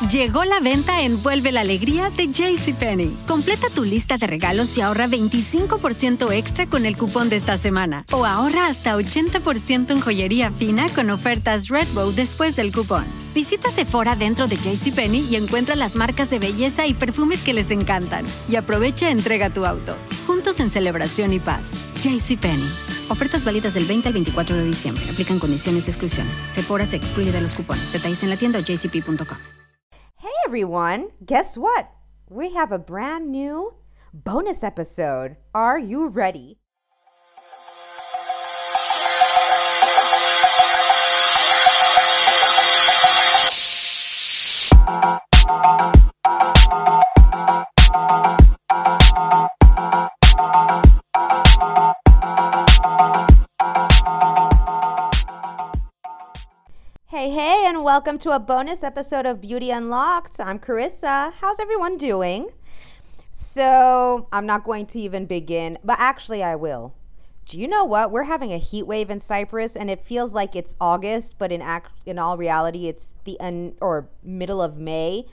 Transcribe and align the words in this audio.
Llegó 0.00 0.44
la 0.44 0.60
venta 0.60 1.00
Envuelve 1.00 1.52
la 1.52 1.62
Alegría 1.62 2.10
de 2.10 2.28
JCPenney. 2.28 3.16
Completa 3.26 3.68
tu 3.74 3.82
lista 3.82 4.18
de 4.18 4.26
regalos 4.26 4.76
y 4.76 4.82
ahorra 4.82 5.08
25% 5.08 6.30
extra 6.32 6.66
con 6.66 6.84
el 6.84 6.98
cupón 6.98 7.30
de 7.30 7.36
esta 7.36 7.56
semana. 7.56 8.04
O 8.12 8.26
ahorra 8.26 8.66
hasta 8.66 8.94
80% 8.94 9.90
en 9.90 10.00
joyería 10.00 10.50
fina 10.50 10.90
con 10.90 11.08
ofertas 11.08 11.68
Redbow 11.68 12.12
después 12.12 12.56
del 12.56 12.72
cupón. 12.72 13.06
Visita 13.34 13.70
Sephora 13.70 14.16
dentro 14.16 14.46
de 14.46 14.58
JCPenney 14.58 15.28
y 15.30 15.36
encuentra 15.36 15.74
las 15.76 15.96
marcas 15.96 16.28
de 16.28 16.40
belleza 16.40 16.86
y 16.86 16.92
perfumes 16.92 17.42
que 17.42 17.54
les 17.54 17.70
encantan. 17.70 18.26
Y 18.50 18.56
aprovecha 18.56 19.10
entrega 19.10 19.48
tu 19.48 19.64
auto. 19.64 19.96
Juntos 20.26 20.60
en 20.60 20.70
celebración 20.70 21.32
y 21.32 21.40
paz. 21.40 21.70
JCPenney. 22.02 22.70
Ofertas 23.08 23.44
válidas 23.44 23.72
del 23.72 23.86
20 23.86 24.08
al 24.08 24.14
24 24.14 24.56
de 24.56 24.64
diciembre. 24.64 25.04
Aplican 25.10 25.38
condiciones 25.38 25.86
y 25.86 25.90
exclusiones. 25.90 26.44
Sephora 26.52 26.84
se 26.84 26.96
excluye 26.96 27.32
de 27.32 27.40
los 27.40 27.54
cupones. 27.54 27.94
Detalles 27.94 28.22
en 28.22 28.28
la 28.28 28.36
tienda 28.36 28.58
o 28.58 28.62
jcp.com. 28.62 29.38
Everyone, 30.46 31.08
guess 31.24 31.58
what? 31.58 31.90
We 32.30 32.54
have 32.54 32.70
a 32.70 32.78
brand 32.78 33.32
new 33.32 33.74
bonus 34.14 34.62
episode. 34.62 35.38
Are 35.52 35.76
you 35.76 36.06
ready? 36.06 36.60
Welcome 57.96 58.18
to 58.18 58.32
a 58.32 58.38
bonus 58.38 58.82
episode 58.82 59.24
of 59.24 59.40
Beauty 59.40 59.70
Unlocked. 59.70 60.38
I'm 60.38 60.58
Carissa. 60.58 61.32
How's 61.32 61.58
everyone 61.58 61.96
doing? 61.96 62.50
So, 63.32 64.28
I'm 64.32 64.44
not 64.44 64.64
going 64.64 64.84
to 64.88 64.98
even 64.98 65.24
begin, 65.24 65.78
but 65.82 65.98
actually, 65.98 66.42
I 66.42 66.56
will. 66.56 66.94
Do 67.46 67.58
you 67.58 67.66
know 67.66 67.86
what? 67.86 68.10
We're 68.10 68.22
having 68.22 68.52
a 68.52 68.58
heat 68.58 68.82
wave 68.82 69.08
in 69.08 69.18
Cyprus, 69.18 69.76
and 69.76 69.88
it 69.88 70.04
feels 70.04 70.32
like 70.32 70.54
it's 70.54 70.76
August, 70.78 71.36
but 71.38 71.50
in 71.50 71.62
act, 71.62 71.90
in 72.04 72.18
all 72.18 72.36
reality, 72.36 72.86
it's 72.86 73.14
the 73.24 73.40
end 73.40 73.78
or 73.80 74.06
middle 74.22 74.60
of 74.60 74.76
May 74.76 75.24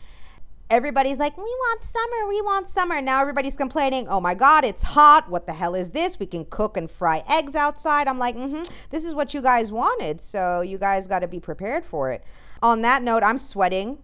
everybody's 0.70 1.20
like, 1.20 1.38
we 1.38 1.44
want 1.44 1.83
summer, 1.83 2.27
we 2.27 2.42
want 2.42 2.67
summer. 2.67 3.00
Now 3.00 3.22
everybody's 3.22 3.55
complaining, 3.55 4.08
oh 4.08 4.20
my 4.20 4.33
God, 4.33 4.66
it's 4.66 4.81
hot. 4.81 5.30
What 5.30 5.45
the 5.45 5.53
hell 5.53 5.75
is 5.75 5.92
this? 5.92 6.17
We 6.17 6.25
can 6.25 6.45
cook 6.45 6.77
and 6.77 6.89
fry 6.89 7.23
eggs 7.30 7.55
outside. 7.55 8.08
I'm 8.08 8.17
like, 8.17 8.36
mm-hmm, 8.36 8.64
this 8.89 9.05
is 9.05 9.14
what 9.14 9.36
you 9.36 9.42
guys 9.42 9.72
wanted. 9.72 10.20
So 10.20 10.61
you 10.61 10.80
guys 10.80 11.05
got 11.05 11.20
to 11.20 11.27
be 11.27 11.39
prepared 11.39 11.86
for 11.86 12.11
it. 12.11 12.23
On 12.64 12.81
that 12.81 13.03
note, 13.03 13.22
I'm 13.22 13.38
sweating. 13.38 14.00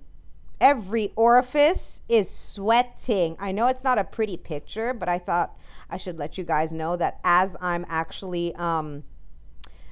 Every 0.61 1.11
orifice 1.15 2.03
is 2.09 2.29
sweating. 2.29 3.35
I 3.39 3.51
know 3.51 3.67
it's 3.67 3.83
not 3.83 3.97
a 3.97 4.03
pretty 4.03 4.37
picture, 4.37 4.93
but 4.93 5.09
I 5.09 5.17
thought 5.17 5.57
I 5.89 5.97
should 5.97 6.19
let 6.19 6.37
you 6.37 6.43
guys 6.43 6.71
know 6.71 6.95
that 6.97 7.19
as 7.23 7.55
I'm 7.61 7.85
actually 7.89 8.53
um, 8.55 9.03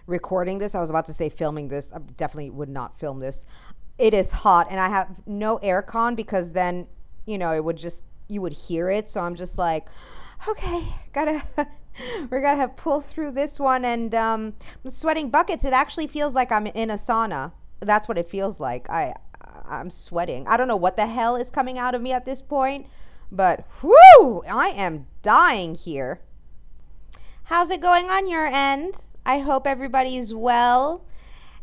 recording 0.05 0.59
this, 0.59 0.75
I 0.75 0.81
was 0.81 0.89
about 0.89 1.05
to 1.05 1.13
say 1.13 1.29
filming 1.29 1.69
this. 1.69 1.91
I 1.93 1.99
definitely 2.17 2.51
would 2.51 2.69
not 2.69 2.99
film 2.99 3.19
this 3.19 3.47
it 3.97 4.13
is 4.13 4.31
hot 4.31 4.67
and 4.69 4.79
I 4.79 4.89
have 4.89 5.09
no 5.25 5.57
air 5.57 5.81
con 5.81 6.15
because 6.15 6.51
then, 6.51 6.87
you 7.25 7.37
know, 7.37 7.53
it 7.53 7.63
would 7.63 7.77
just 7.77 8.03
you 8.27 8.41
would 8.41 8.53
hear 8.53 8.89
it. 8.89 9.09
So 9.09 9.21
I'm 9.21 9.35
just 9.35 9.57
like, 9.57 9.87
okay, 10.47 10.83
gotta 11.13 11.41
we're 12.29 12.41
gonna 12.41 12.57
have 12.57 12.75
pull 12.75 13.01
through 13.01 13.31
this 13.31 13.59
one 13.59 13.85
and 13.85 14.13
um, 14.13 14.53
I'm 14.83 14.89
sweating 14.89 15.29
buckets. 15.29 15.65
It 15.65 15.73
actually 15.73 16.07
feels 16.07 16.33
like 16.33 16.51
I'm 16.51 16.67
in 16.67 16.91
a 16.91 16.95
sauna. 16.95 17.51
That's 17.79 18.07
what 18.07 18.17
it 18.17 18.29
feels 18.29 18.59
like. 18.59 18.89
I 18.89 19.13
I'm 19.69 19.89
sweating. 19.89 20.47
I 20.47 20.57
don't 20.57 20.67
know 20.67 20.77
what 20.77 20.97
the 20.97 21.05
hell 21.05 21.35
is 21.35 21.51
coming 21.51 21.77
out 21.77 21.95
of 21.95 22.01
me 22.01 22.13
at 22.13 22.25
this 22.25 22.41
point, 22.41 22.87
but 23.31 23.65
whoo, 23.81 24.43
I 24.47 24.69
am 24.69 25.07
dying 25.21 25.75
here. 25.75 26.21
How's 27.43 27.71
it 27.71 27.81
going 27.81 28.09
on 28.09 28.27
your 28.27 28.45
end? 28.45 28.95
I 29.25 29.39
hope 29.39 29.67
everybody's 29.67 30.33
well 30.33 31.03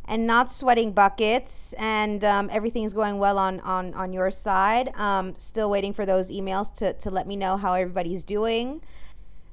and 0.07 0.27
not 0.27 0.53
sweating 0.53 0.93
buckets 0.93 1.73
and 1.79 2.25
um, 2.25 2.51
everything's 2.53 2.93
going 2.93 3.19
well 3.19 3.39
on 3.39 3.61
on 3.61 3.95
on 3.95 4.13
your 4.13 4.31
side 4.31 4.91
um, 4.97 5.35
still 5.35 5.71
waiting 5.71 5.93
for 5.93 6.05
those 6.05 6.31
emails 6.31 6.75
to, 6.75 6.93
to 6.95 7.11
let 7.11 7.27
me 7.27 7.37
know 7.37 7.57
how 7.57 7.73
everybody's 7.73 8.23
doing 8.23 8.83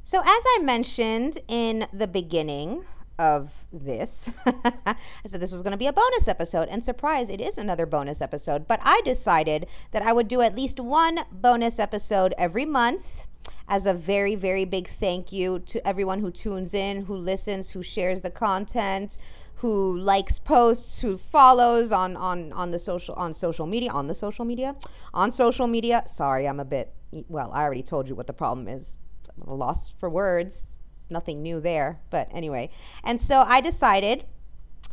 so 0.04 0.20
as 0.20 0.26
i 0.26 0.60
mentioned 0.62 1.38
in 1.48 1.88
the 1.94 2.08
beginning 2.08 2.84
of 3.22 3.52
this 3.72 4.32
i 4.48 4.96
said 5.28 5.40
this 5.40 5.52
was 5.52 5.62
going 5.62 5.72
to 5.72 5.78
be 5.78 5.86
a 5.86 5.94
bonus 5.94 6.28
episode 6.28 6.68
and 6.70 6.84
surprise 6.84 7.30
it 7.30 7.40
is 7.40 7.60
another 7.60 7.86
bonus 7.86 8.20
episode 8.20 8.68
but 8.68 8.80
i 8.82 9.00
decided 9.06 9.68
that 9.92 10.02
i 10.02 10.12
would 10.12 10.28
do 10.28 10.42
at 10.42 10.56
least 10.56 10.80
one 10.80 11.20
bonus 11.32 11.78
episode 11.78 12.34
every 12.36 12.66
month 12.66 13.28
as 13.70 13.86
a 13.86 13.94
very 13.94 14.34
very 14.34 14.66
big 14.66 14.90
thank 15.00 15.32
you 15.32 15.60
to 15.60 15.88
everyone 15.88 16.20
who 16.20 16.32
tunes 16.32 16.74
in 16.74 17.06
who 17.06 17.16
listens 17.16 17.70
who 17.70 17.84
shares 17.84 18.22
the 18.22 18.32
content 18.32 19.18
who 19.58 19.96
likes 20.00 20.40
posts, 20.40 20.98
who 21.02 21.20
follows 21.20 21.92
on 21.92 22.18
on 22.18 22.52
on 22.54 22.72
the 22.72 22.80
social 22.80 23.14
on 23.14 23.32
social 23.32 23.68
media, 23.68 23.92
on 23.92 24.08
the 24.08 24.16
social 24.16 24.44
media, 24.44 24.76
on 25.14 25.32
social 25.32 25.68
media. 25.68 26.02
Sorry, 26.08 26.48
I'm 26.48 26.60
a 26.60 26.66
bit 26.66 26.92
well, 27.30 27.52
I 27.54 27.62
already 27.62 27.84
told 27.84 28.10
you 28.10 28.16
what 28.16 28.26
the 28.26 28.34
problem 28.34 28.68
is. 28.68 28.96
I'm 29.30 29.60
lost 29.60 29.94
for 30.00 30.10
words. 30.10 30.66
Nothing 31.12 31.42
new 31.42 31.60
there, 31.60 32.00
but 32.10 32.30
anyway. 32.32 32.70
And 33.04 33.22
so 33.22 33.44
I 33.46 33.62
decided 33.62 34.26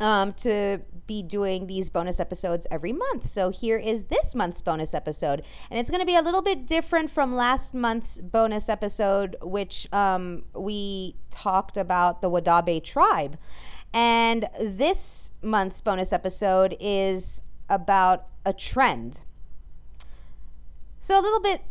um, 0.00 0.32
to 0.34 0.80
be 1.06 1.22
doing 1.22 1.66
these 1.66 1.90
bonus 1.90 2.20
episodes 2.20 2.66
every 2.70 2.92
month. 2.92 3.28
So 3.28 3.50
here 3.50 3.78
is 3.78 4.04
this 4.04 4.34
month's 4.34 4.60
bonus 4.60 4.94
episode. 4.94 5.42
And 5.70 5.80
it's 5.80 5.90
going 5.90 6.00
to 6.00 6.06
be 6.06 6.16
a 6.16 6.22
little 6.22 6.42
bit 6.42 6.66
different 6.66 7.10
from 7.10 7.34
last 7.34 7.74
month's 7.74 8.18
bonus 8.18 8.68
episode, 8.68 9.36
which 9.42 9.88
um, 9.92 10.44
we 10.54 11.16
talked 11.30 11.76
about 11.76 12.20
the 12.20 12.30
Wodaabe 12.30 12.82
tribe. 12.84 13.38
And 13.92 14.48
this 14.60 15.32
month's 15.42 15.80
bonus 15.80 16.12
episode 16.12 16.76
is 16.78 17.40
about 17.68 18.26
a 18.44 18.52
trend. 18.52 19.24
So, 21.00 21.18
a 21.18 21.22
little 21.22 21.40
bit 21.40 21.62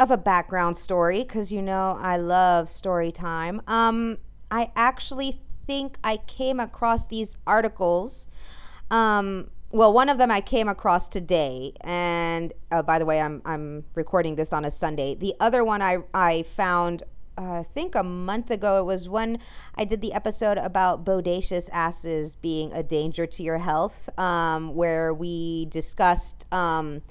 of 0.00 0.10
a 0.10 0.16
background 0.16 0.76
story, 0.76 1.22
because 1.22 1.52
you 1.52 1.60
know 1.60 1.96
I 2.00 2.16
love 2.16 2.70
story 2.70 3.12
time. 3.12 3.60
Um, 3.68 4.18
I 4.50 4.72
actually 4.74 5.40
think 5.66 5.98
I 6.02 6.16
came 6.16 6.58
across 6.58 7.06
these 7.06 7.36
articles. 7.46 8.26
Um, 8.90 9.50
well, 9.70 9.92
one 9.92 10.08
of 10.08 10.18
them 10.18 10.30
I 10.30 10.40
came 10.40 10.68
across 10.68 11.06
today, 11.08 11.74
and 11.82 12.52
uh, 12.72 12.82
by 12.82 12.98
the 12.98 13.04
way, 13.04 13.20
I'm 13.20 13.42
I'm 13.44 13.84
recording 13.94 14.34
this 14.34 14.52
on 14.52 14.64
a 14.64 14.70
Sunday. 14.70 15.14
The 15.14 15.34
other 15.38 15.64
one 15.64 15.82
I 15.82 15.98
I 16.14 16.42
found 16.42 17.04
uh, 17.36 17.60
I 17.60 17.62
think 17.62 17.94
a 17.94 18.02
month 18.02 18.50
ago. 18.50 18.80
It 18.80 18.84
was 18.84 19.08
when 19.08 19.38
I 19.76 19.84
did 19.84 20.00
the 20.00 20.14
episode 20.14 20.56
about 20.56 21.04
bodacious 21.04 21.68
asses 21.72 22.36
being 22.36 22.72
a 22.72 22.82
danger 22.82 23.26
to 23.26 23.42
your 23.42 23.58
health, 23.58 24.08
um, 24.18 24.74
where 24.74 25.12
we 25.12 25.66
discussed 25.66 26.46
um, 26.52 27.02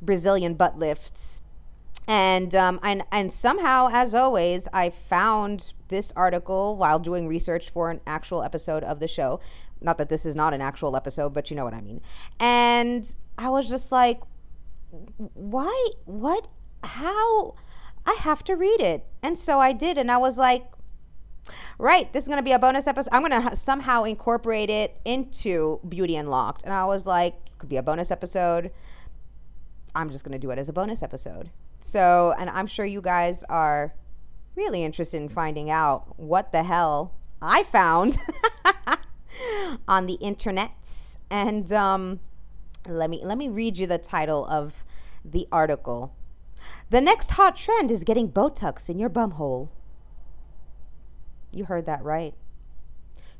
Brazilian 0.00 0.54
butt 0.54 0.78
lifts. 0.78 1.42
And, 2.08 2.54
um, 2.54 2.78
and 2.82 3.02
and 3.10 3.32
somehow, 3.32 3.88
as 3.92 4.14
always, 4.14 4.68
I 4.72 4.90
found 4.90 5.72
this 5.88 6.12
article 6.14 6.76
while 6.76 6.98
doing 6.98 7.26
research 7.26 7.70
for 7.70 7.90
an 7.90 8.00
actual 8.06 8.42
episode 8.42 8.84
of 8.84 9.00
the 9.00 9.08
show. 9.08 9.40
Not 9.80 9.98
that 9.98 10.08
this 10.08 10.24
is 10.24 10.36
not 10.36 10.54
an 10.54 10.60
actual 10.60 10.96
episode, 10.96 11.34
but 11.34 11.50
you 11.50 11.56
know 11.56 11.64
what 11.64 11.74
I 11.74 11.80
mean. 11.80 12.00
And 12.38 13.12
I 13.36 13.48
was 13.48 13.68
just 13.68 13.90
like, 13.90 14.20
why? 15.34 15.90
What? 16.04 16.46
How? 16.84 17.54
I 18.06 18.14
have 18.20 18.44
to 18.44 18.54
read 18.54 18.80
it. 18.80 19.04
And 19.22 19.36
so 19.36 19.58
I 19.58 19.72
did. 19.72 19.98
And 19.98 20.10
I 20.10 20.16
was 20.18 20.38
like, 20.38 20.64
right, 21.78 22.12
this 22.12 22.24
is 22.24 22.28
going 22.28 22.38
to 22.38 22.44
be 22.44 22.52
a 22.52 22.58
bonus 22.58 22.86
episode. 22.86 23.10
I'm 23.12 23.24
going 23.24 23.42
to 23.42 23.56
somehow 23.56 24.04
incorporate 24.04 24.70
it 24.70 24.96
into 25.04 25.80
Beauty 25.88 26.16
Unlocked. 26.16 26.62
And 26.62 26.72
I 26.72 26.84
was 26.84 27.04
like, 27.04 27.34
could 27.58 27.68
be 27.68 27.76
a 27.76 27.82
bonus 27.82 28.10
episode. 28.10 28.70
I'm 29.94 30.10
just 30.10 30.24
going 30.24 30.32
to 30.32 30.38
do 30.38 30.50
it 30.50 30.58
as 30.58 30.68
a 30.68 30.72
bonus 30.72 31.02
episode. 31.02 31.50
So, 31.86 32.34
and 32.38 32.50
I'm 32.50 32.66
sure 32.66 32.84
you 32.84 33.00
guys 33.00 33.44
are 33.48 33.94
really 34.56 34.82
interested 34.82 35.22
in 35.22 35.28
finding 35.28 35.70
out 35.70 36.18
what 36.18 36.50
the 36.50 36.62
hell 36.62 37.14
I 37.40 37.62
found 37.62 38.18
on 39.88 40.06
the 40.06 40.14
internet. 40.14 40.72
And 41.30 41.72
um, 41.72 42.20
let 42.88 43.10
me 43.10 43.20
let 43.24 43.38
me 43.38 43.48
read 43.48 43.76
you 43.76 43.86
the 43.86 43.98
title 43.98 44.46
of 44.46 44.74
the 45.24 45.46
article 45.52 46.12
the 46.90 47.00
next 47.00 47.32
hot 47.32 47.56
trend 47.56 47.90
is 47.90 48.04
getting 48.04 48.30
Botox 48.30 48.88
in 48.88 48.98
your 48.98 49.10
bumhole. 49.10 49.68
You 51.50 51.64
heard 51.64 51.86
that 51.86 52.02
right. 52.04 52.34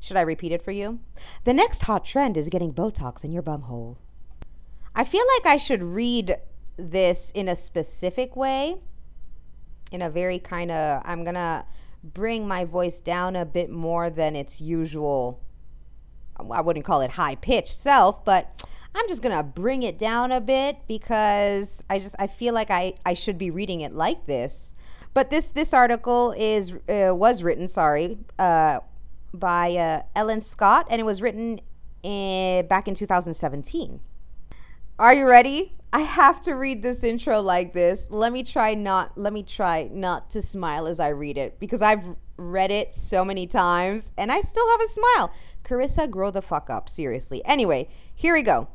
Should 0.00 0.16
I 0.16 0.22
repeat 0.22 0.52
it 0.52 0.62
for 0.62 0.70
you? 0.70 1.00
The 1.44 1.52
next 1.52 1.82
hot 1.82 2.04
trend 2.04 2.36
is 2.36 2.48
getting 2.48 2.72
Botox 2.72 3.24
in 3.24 3.32
your 3.32 3.42
bumhole. 3.42 3.96
I 4.94 5.04
feel 5.04 5.24
like 5.36 5.46
I 5.46 5.56
should 5.56 5.82
read 5.82 6.36
this 6.76 7.32
in 7.34 7.48
a 7.48 7.56
specific 7.56 8.36
way, 8.36 8.76
in 9.92 10.02
a 10.02 10.10
very 10.10 10.38
kind 10.38 10.70
of, 10.70 11.02
I'm 11.04 11.24
going 11.24 11.34
to 11.34 11.64
bring 12.02 12.46
my 12.46 12.64
voice 12.64 13.00
down 13.00 13.36
a 13.36 13.44
bit 13.44 13.70
more 13.70 14.10
than 14.10 14.36
its 14.36 14.60
usual, 14.60 15.40
I 16.50 16.60
wouldn't 16.60 16.84
call 16.84 17.00
it 17.00 17.10
high 17.10 17.36
pitched 17.36 17.78
self, 17.78 18.24
but 18.24 18.66
I'm 18.96 19.06
just 19.08 19.20
gonna 19.20 19.42
bring 19.42 19.82
it 19.82 19.98
down 19.98 20.32
a 20.32 20.40
bit 20.40 20.78
because 20.88 21.82
I 21.90 21.98
just 21.98 22.14
I 22.18 22.26
feel 22.26 22.54
like 22.54 22.70
I 22.70 22.94
I 23.04 23.12
should 23.12 23.36
be 23.36 23.50
reading 23.50 23.82
it 23.82 23.92
like 23.92 24.24
this. 24.26 24.74
But 25.12 25.30
this 25.30 25.48
this 25.48 25.74
article 25.74 26.34
is 26.36 26.72
uh, 26.88 27.14
was 27.14 27.42
written 27.42 27.68
sorry 27.68 28.18
uh, 28.38 28.80
by 29.34 29.76
uh, 29.76 30.02
Ellen 30.14 30.40
Scott 30.40 30.86
and 30.88 30.98
it 30.98 31.04
was 31.04 31.20
written 31.20 31.60
in, 32.02 32.66
back 32.68 32.88
in 32.88 32.94
2017. 32.94 34.00
Are 34.98 35.14
you 35.14 35.26
ready? 35.26 35.74
I 35.96 36.00
have 36.00 36.42
to 36.42 36.52
read 36.52 36.82
this 36.82 37.02
intro 37.02 37.40
like 37.40 37.72
this. 37.72 38.06
Let 38.10 38.30
me 38.30 38.42
try 38.42 38.74
not 38.74 39.16
let 39.16 39.32
me 39.32 39.42
try 39.42 39.88
not 39.90 40.30
to 40.32 40.42
smile 40.42 40.86
as 40.86 41.00
I 41.00 41.08
read 41.08 41.38
it 41.38 41.58
because 41.58 41.80
I've 41.80 42.04
read 42.36 42.70
it 42.70 42.94
so 42.94 43.24
many 43.24 43.46
times 43.46 44.12
and 44.18 44.30
I 44.30 44.42
still 44.42 44.68
have 44.72 44.82
a 44.82 44.92
smile. 44.92 45.32
Carissa, 45.64 46.10
grow 46.10 46.30
the 46.30 46.42
fuck 46.42 46.68
up, 46.68 46.90
seriously. 46.90 47.42
Anyway, 47.46 47.88
here 48.14 48.34
we 48.34 48.42
go. 48.42 48.68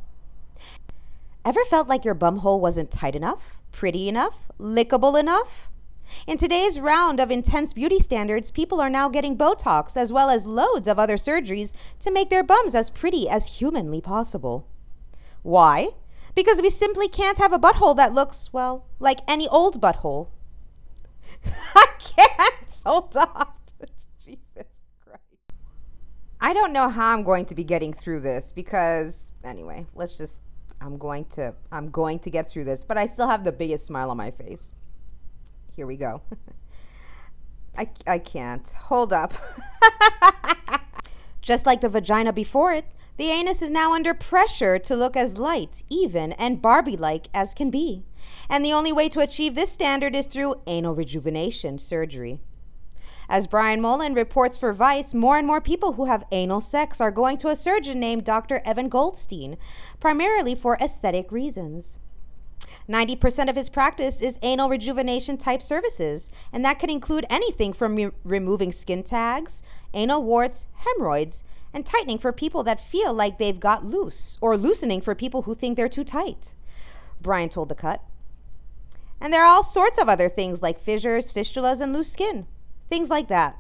Ever 1.45 1.63
felt 1.65 1.87
like 1.87 2.03
your 2.03 2.15
bumhole 2.15 2.59
wasn't 2.59 2.89
tight 2.89 3.15
enough, 3.15 3.61
pretty 3.71 4.09
enough, 4.09 4.39
lickable 4.59 5.19
enough? 5.19 5.69
In 6.25 6.39
today's 6.39 6.79
round 6.79 7.19
of 7.19 7.29
intense 7.29 7.71
beauty 7.71 7.99
standards, 7.99 8.49
people 8.49 8.81
are 8.81 8.89
now 8.89 9.09
getting 9.09 9.37
Botox 9.37 9.95
as 9.95 10.11
well 10.11 10.31
as 10.31 10.47
loads 10.47 10.87
of 10.87 10.97
other 10.97 11.17
surgeries 11.17 11.71
to 11.99 12.09
make 12.09 12.31
their 12.31 12.41
bums 12.41 12.73
as 12.73 12.89
pretty 12.89 13.29
as 13.29 13.45
humanly 13.45 14.01
possible. 14.01 14.65
Why? 15.43 15.89
Because 16.35 16.61
we 16.61 16.69
simply 16.69 17.07
can't 17.07 17.37
have 17.37 17.53
a 17.53 17.59
butthole 17.59 17.95
that 17.97 18.13
looks, 18.13 18.51
well, 18.53 18.85
like 18.99 19.19
any 19.27 19.47
old 19.47 19.81
butthole. 19.81 20.27
I 21.75 21.85
can't. 21.99 22.79
Hold 22.85 23.15
on. 23.17 23.47
Jesus 24.19 24.65
Christ. 25.03 25.21
I 26.39 26.53
don't 26.53 26.73
know 26.73 26.89
how 26.89 27.13
I'm 27.13 27.23
going 27.23 27.45
to 27.45 27.55
be 27.55 27.63
getting 27.63 27.93
through 27.93 28.21
this 28.21 28.51
because, 28.51 29.31
anyway, 29.43 29.85
let's 29.95 30.17
just. 30.17 30.41
I'm 30.83 30.97
going 30.97 31.25
to 31.25 31.53
I'm 31.71 31.91
going 31.91 32.17
to 32.19 32.31
get 32.31 32.49
through 32.49 32.63
this, 32.63 32.83
but 32.83 32.97
I 32.97 33.05
still 33.05 33.27
have 33.27 33.43
the 33.43 33.51
biggest 33.51 33.85
smile 33.85 34.09
on 34.09 34.17
my 34.17 34.31
face. 34.31 34.73
Here 35.75 35.85
we 35.85 35.95
go. 35.95 36.21
I, 37.77 37.89
I 38.07 38.17
can't. 38.17 38.67
Hold 38.69 39.13
up. 39.13 39.33
Just 41.41 41.65
like 41.65 41.81
the 41.81 41.89
vagina 41.89 42.33
before 42.33 42.73
it, 42.73 42.85
the 43.21 43.29
anus 43.29 43.61
is 43.61 43.69
now 43.69 43.93
under 43.93 44.15
pressure 44.15 44.79
to 44.79 44.95
look 44.95 45.15
as 45.15 45.37
light, 45.37 45.83
even, 45.91 46.31
and 46.33 46.59
Barbie 46.59 46.97
like 46.97 47.27
as 47.35 47.53
can 47.53 47.69
be. 47.69 48.03
And 48.49 48.65
the 48.65 48.73
only 48.73 48.91
way 48.91 49.09
to 49.09 49.19
achieve 49.19 49.53
this 49.53 49.71
standard 49.71 50.15
is 50.15 50.25
through 50.25 50.55
anal 50.65 50.95
rejuvenation 50.95 51.77
surgery. 51.77 52.39
As 53.29 53.45
Brian 53.45 53.79
Moylan 53.79 54.15
reports 54.15 54.57
for 54.57 54.73
Vice, 54.73 55.13
more 55.13 55.37
and 55.37 55.45
more 55.45 55.61
people 55.61 55.93
who 55.93 56.05
have 56.05 56.25
anal 56.31 56.61
sex 56.61 56.99
are 56.99 57.11
going 57.11 57.37
to 57.37 57.49
a 57.49 57.55
surgeon 57.55 57.99
named 57.99 58.23
Dr. 58.23 58.59
Evan 58.65 58.89
Goldstein, 58.89 59.55
primarily 59.99 60.55
for 60.55 60.75
aesthetic 60.81 61.31
reasons. 61.31 61.99
90% 62.89 63.51
of 63.51 63.55
his 63.55 63.69
practice 63.69 64.19
is 64.19 64.39
anal 64.41 64.67
rejuvenation 64.67 65.37
type 65.37 65.61
services, 65.61 66.31
and 66.51 66.65
that 66.65 66.79
can 66.79 66.89
include 66.89 67.27
anything 67.29 67.71
from 67.71 67.95
re- 67.95 68.11
removing 68.23 68.71
skin 68.71 69.03
tags, 69.03 69.61
anal 69.93 70.23
warts, 70.23 70.65
hemorrhoids, 70.77 71.43
and 71.73 71.85
tightening 71.85 72.17
for 72.17 72.31
people 72.31 72.63
that 72.63 72.85
feel 72.85 73.13
like 73.13 73.37
they've 73.37 73.59
got 73.59 73.85
loose, 73.85 74.37
or 74.41 74.57
loosening 74.57 75.01
for 75.01 75.15
people 75.15 75.43
who 75.43 75.55
think 75.55 75.77
they're 75.77 75.89
too 75.89 76.03
tight. 76.03 76.55
Brian 77.21 77.49
told 77.49 77.69
The 77.69 77.75
Cut. 77.75 78.03
And 79.19 79.31
there 79.31 79.43
are 79.43 79.47
all 79.47 79.63
sorts 79.63 79.99
of 79.99 80.09
other 80.09 80.29
things 80.29 80.61
like 80.61 80.79
fissures, 80.79 81.31
fistulas, 81.31 81.79
and 81.79 81.93
loose 81.93 82.11
skin. 82.11 82.47
Things 82.89 83.09
like 83.09 83.27
that. 83.27 83.57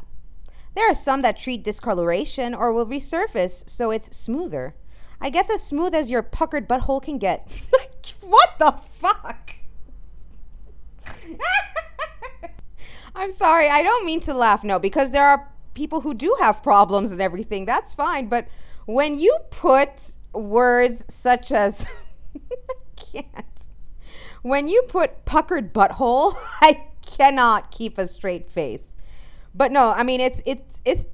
There 0.73 0.89
are 0.89 0.95
some 0.95 1.21
that 1.21 1.37
treat 1.37 1.63
discoloration 1.63 2.55
or 2.55 2.73
will 2.73 2.85
resurface 2.85 3.69
so 3.69 3.91
it's 3.91 4.15
smoother. 4.15 4.73
I 5.19 5.29
guess 5.29 5.49
as 5.49 5.61
smooth 5.61 5.93
as 5.93 6.09
your 6.09 6.23
puckered 6.23 6.67
butthole 6.67 7.03
can 7.03 7.17
get. 7.17 7.47
what 8.21 8.55
the 8.57 8.75
fuck? 8.99 9.53
I'm 13.15 13.31
sorry, 13.31 13.69
I 13.69 13.83
don't 13.83 14.05
mean 14.05 14.21
to 14.21 14.33
laugh. 14.33 14.63
No, 14.63 14.79
because 14.79 15.11
there 15.11 15.25
are 15.25 15.50
people 15.73 16.01
who 16.01 16.13
do 16.13 16.35
have 16.39 16.63
problems 16.63 17.11
and 17.11 17.21
everything. 17.21 17.65
That's 17.65 17.93
fine. 17.93 18.27
But 18.27 18.47
when 18.85 19.19
you 19.19 19.37
put 19.49 20.15
words 20.33 21.05
such 21.07 21.51
as. 21.51 21.85
I 22.35 22.75
can't. 22.95 23.45
When 24.41 24.67
you 24.67 24.83
put 24.87 25.25
puckered 25.25 25.73
butthole, 25.73 26.35
I 26.61 26.85
cannot 27.05 27.71
keep 27.71 27.97
a 27.97 28.07
straight 28.07 28.49
face. 28.49 28.91
But 29.53 29.71
no, 29.71 29.91
I 29.91 30.03
mean 30.03 30.21
it's 30.21 30.41
it's 30.45 30.81
it's 30.85 31.05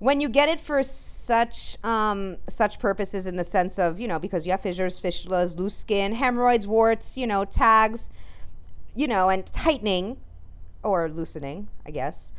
when 0.00 0.20
you 0.20 0.28
get 0.28 0.48
it 0.48 0.58
for 0.58 0.82
such 0.82 1.76
um, 1.84 2.36
such 2.48 2.78
purposes 2.80 3.26
in 3.26 3.36
the 3.36 3.44
sense 3.44 3.78
of 3.78 4.00
you 4.00 4.08
know 4.08 4.18
because 4.18 4.44
you 4.44 4.50
have 4.52 4.62
fissures, 4.62 5.00
fistulas, 5.00 5.56
loose 5.56 5.76
skin, 5.76 6.12
hemorrhoids, 6.12 6.66
warts, 6.66 7.16
you 7.16 7.26
know 7.26 7.44
tags, 7.44 8.10
you 8.94 9.06
know, 9.06 9.28
and 9.28 9.46
tightening 9.46 10.18
or 10.82 11.08
loosening, 11.08 11.68
I 11.86 11.92
guess. 11.92 12.32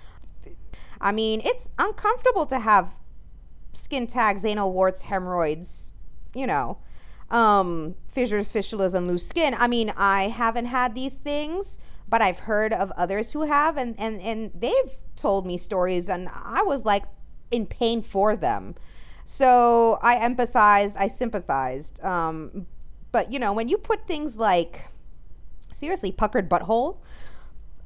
I 1.02 1.12
mean, 1.12 1.42
it's 1.44 1.70
uncomfortable 1.78 2.46
to 2.48 2.60
have 2.60 2.90
skin 3.74 4.08
tags, 4.08 4.46
anal 4.46 4.72
warts, 4.74 5.02
hemorrhoids, 5.02 5.92
you 6.34 6.48
know, 6.48 6.78
um, 7.32 7.96
fissures, 8.10 8.52
fistulas, 8.52 8.94
and 8.94 9.08
loose 9.08 9.28
skin. 9.28 9.56
I 9.58 9.68
mean, 9.68 9.94
I 9.96 10.24
haven't 10.24 10.66
had 10.66 10.96
these 10.96 11.16
things, 11.16 11.80
but 12.08 12.22
I've 12.22 12.40
heard 12.40 12.74
of 12.74 12.92
others 12.98 13.32
who 13.32 13.44
have, 13.44 13.78
and 13.78 13.96
and 14.00 14.20
and 14.22 14.52
they've 14.56 14.96
told 15.16 15.46
me 15.46 15.58
stories, 15.58 16.10
and 16.10 16.28
I 16.34 16.64
was 16.64 16.86
like 16.86 17.04
in 17.52 17.66
pain 17.66 18.02
for 18.02 18.36
them. 18.36 18.76
So 19.26 20.00
I 20.02 20.16
empathized, 20.18 20.96
I 20.98 21.08
sympathized. 21.08 22.04
Um, 22.04 22.66
but 23.12 23.32
you 23.32 23.40
know, 23.40 23.54
when 23.54 23.70
you 23.70 23.78
put 23.78 24.08
things 24.08 24.38
like 24.38 24.90
seriously 25.72 26.12
puckered 26.12 26.50
butthole, 26.50 26.98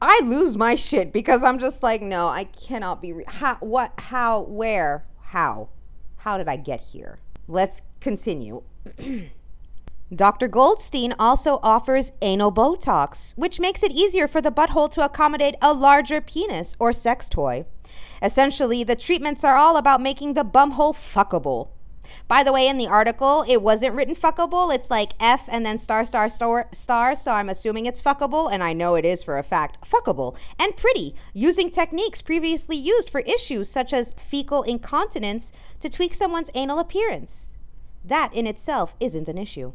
I 0.05 0.19
lose 0.25 0.57
my 0.57 0.75
shit 0.75 1.13
because 1.13 1.45
I'm 1.45 1.59
just 1.59 1.81
like, 1.81 2.01
no, 2.01 2.27
I 2.27 2.43
cannot 2.43 3.01
be. 3.01 3.13
Re- 3.13 3.23
how? 3.25 3.55
What? 3.61 3.93
How? 3.97 4.41
Where? 4.41 5.05
How? 5.21 5.69
How 6.17 6.37
did 6.37 6.49
I 6.49 6.57
get 6.57 6.81
here? 6.81 7.19
Let's 7.47 7.81
continue. 8.01 8.63
Dr. 10.13 10.49
Goldstein 10.49 11.15
also 11.17 11.57
offers 11.63 12.11
anal 12.21 12.51
Botox, 12.51 13.31
which 13.37 13.61
makes 13.61 13.81
it 13.81 13.93
easier 13.93 14.27
for 14.27 14.41
the 14.41 14.51
butthole 14.51 14.91
to 14.91 15.05
accommodate 15.05 15.55
a 15.61 15.71
larger 15.73 16.19
penis 16.19 16.75
or 16.79 16.91
sex 16.91 17.29
toy. 17.29 17.65
Essentially, 18.21 18.83
the 18.83 18.97
treatments 18.97 19.45
are 19.45 19.55
all 19.55 19.77
about 19.77 20.01
making 20.01 20.33
the 20.33 20.43
bumhole 20.43 20.93
fuckable. 20.93 21.69
By 22.27 22.43
the 22.43 22.53
way, 22.53 22.67
in 22.67 22.77
the 22.77 22.87
article, 22.87 23.45
it 23.47 23.61
wasn't 23.61 23.95
written 23.95 24.15
fuckable. 24.15 24.73
It's 24.73 24.89
like 24.89 25.13
F 25.19 25.43
and 25.47 25.65
then 25.65 25.77
star, 25.77 26.05
star, 26.05 26.29
star, 26.29 26.67
star. 26.71 27.15
So 27.15 27.31
I'm 27.31 27.49
assuming 27.49 27.85
it's 27.85 28.01
fuckable, 28.01 28.51
and 28.51 28.63
I 28.63 28.73
know 28.73 28.95
it 28.95 29.05
is 29.05 29.23
for 29.23 29.37
a 29.37 29.43
fact 29.43 29.89
fuckable 29.89 30.35
and 30.59 30.75
pretty, 30.75 31.15
using 31.33 31.69
techniques 31.69 32.21
previously 32.21 32.75
used 32.75 33.09
for 33.09 33.21
issues 33.21 33.69
such 33.69 33.93
as 33.93 34.13
fecal 34.13 34.63
incontinence 34.63 35.51
to 35.79 35.89
tweak 35.89 36.13
someone's 36.13 36.51
anal 36.53 36.79
appearance. 36.79 37.51
That 38.03 38.33
in 38.33 38.47
itself 38.47 38.95
isn't 38.99 39.29
an 39.29 39.37
issue. 39.37 39.73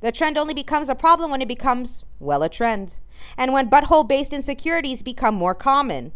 The 0.00 0.12
trend 0.12 0.38
only 0.38 0.54
becomes 0.54 0.88
a 0.88 0.94
problem 0.94 1.30
when 1.30 1.42
it 1.42 1.48
becomes, 1.48 2.04
well, 2.18 2.42
a 2.42 2.48
trend, 2.48 2.94
and 3.36 3.52
when 3.52 3.68
butthole 3.68 4.08
based 4.08 4.32
insecurities 4.32 5.02
become 5.02 5.34
more 5.34 5.54
common. 5.54 6.12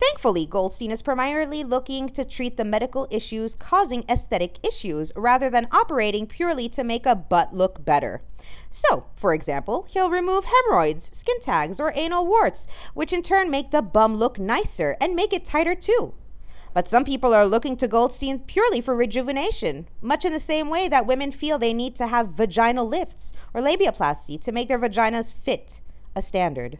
Thankfully, 0.00 0.46
Goldstein 0.46 0.90
is 0.92 1.02
primarily 1.02 1.64
looking 1.64 2.08
to 2.10 2.24
treat 2.24 2.56
the 2.56 2.64
medical 2.64 3.08
issues 3.10 3.56
causing 3.56 4.04
aesthetic 4.08 4.64
issues 4.64 5.12
rather 5.16 5.50
than 5.50 5.68
operating 5.72 6.26
purely 6.26 6.68
to 6.70 6.84
make 6.84 7.04
a 7.04 7.16
butt 7.16 7.52
look 7.52 7.84
better. 7.84 8.22
So, 8.70 9.06
for 9.16 9.34
example, 9.34 9.86
he'll 9.88 10.10
remove 10.10 10.44
hemorrhoids, 10.44 11.10
skin 11.14 11.40
tags, 11.40 11.80
or 11.80 11.92
anal 11.96 12.26
warts, 12.26 12.68
which 12.94 13.12
in 13.12 13.22
turn 13.22 13.50
make 13.50 13.70
the 13.70 13.82
bum 13.82 14.16
look 14.16 14.38
nicer 14.38 14.96
and 15.00 15.16
make 15.16 15.32
it 15.32 15.44
tighter 15.44 15.74
too. 15.74 16.14
But 16.74 16.86
some 16.86 17.04
people 17.04 17.34
are 17.34 17.46
looking 17.46 17.76
to 17.78 17.88
Goldstein 17.88 18.40
purely 18.40 18.80
for 18.80 18.94
rejuvenation, 18.94 19.88
much 20.00 20.24
in 20.24 20.32
the 20.32 20.38
same 20.38 20.68
way 20.68 20.88
that 20.88 21.06
women 21.06 21.32
feel 21.32 21.58
they 21.58 21.74
need 21.74 21.96
to 21.96 22.06
have 22.06 22.34
vaginal 22.34 22.86
lifts 22.86 23.32
or 23.52 23.60
labiaplasty 23.60 24.40
to 24.42 24.52
make 24.52 24.68
their 24.68 24.78
vaginas 24.78 25.32
fit 25.32 25.80
a 26.14 26.22
standard. 26.22 26.78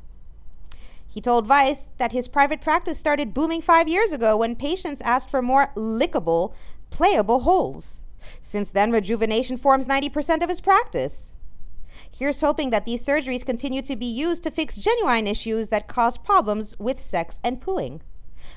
He 1.09 1.21
told 1.21 1.47
Vice 1.47 1.88
that 1.97 2.12
his 2.12 2.29
private 2.29 2.61
practice 2.61 2.99
started 2.99 3.35
booming 3.35 3.62
five 3.62 3.88
years 3.88 4.12
ago 4.12 4.37
when 4.37 4.55
patients 4.55 5.00
asked 5.00 5.31
for 5.31 5.43
more 5.43 5.73
lickable, 5.75 6.53
playable 6.91 7.41
holes. 7.41 8.05
Since 8.41 8.71
then, 8.71 8.93
rejuvenation 8.93 9.57
forms 9.57 9.87
90% 9.87 10.43
of 10.43 10.50
his 10.50 10.61
practice. 10.61 11.33
Here's 12.15 12.41
hoping 12.41 12.71
that 12.71 12.85
these 12.85 13.05
surgeries 13.05 13.45
continue 13.45 13.83
to 13.83 13.97
be 13.97 14.07
used 14.07 14.43
to 14.43 14.50
fix 14.50 14.77
genuine 14.77 15.27
issues 15.27 15.69
that 15.69 15.88
cause 15.88 16.19
problems 16.19 16.79
with 16.79 17.00
sex 17.00 17.41
and 17.43 17.61
pooing. 17.61 18.00